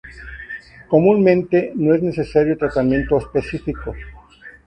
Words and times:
Comúnmente, 0.87 1.73
no 1.75 1.93
es 1.93 2.01
necesario 2.01 2.57
tratamiento 2.57 3.19
específico. 3.19 3.93